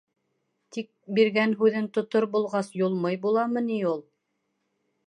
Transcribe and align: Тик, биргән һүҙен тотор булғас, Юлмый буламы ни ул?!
Тик, 0.77 0.87
биргән 1.19 1.53
һүҙен 1.59 1.91
тотор 1.99 2.27
булғас, 2.37 2.73
Юлмый 2.83 3.21
буламы 3.27 3.65
ни 3.71 3.79
ул?! 3.93 4.05